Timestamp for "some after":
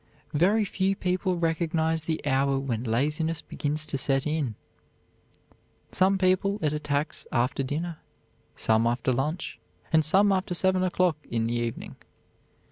8.55-9.13, 10.03-10.55